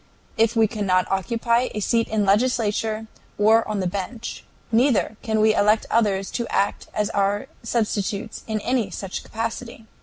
If 0.35 0.55
we 0.55 0.65
cannot 0.65 1.05
occupy 1.11 1.69
a 1.75 1.79
seat 1.79 2.07
in 2.07 2.21
the 2.21 2.25
legislature 2.25 3.05
or 3.37 3.67
on 3.67 3.81
the 3.81 3.85
bench, 3.87 4.43
neither 4.71 5.15
can 5.21 5.39
we 5.39 5.53
elect 5.53 5.85
others 5.91 6.31
to 6.31 6.47
act 6.47 6.87
as 6.91 7.11
our 7.11 7.45
substitutes 7.61 8.41
in 8.47 8.59
any 8.61 8.89
such 8.89 9.23
capacity. 9.23 9.85